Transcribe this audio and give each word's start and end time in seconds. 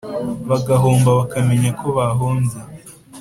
bagahomba 0.49 1.09
bakamenya 1.19 1.69
ko 1.79 1.87
bahombye 1.97 2.57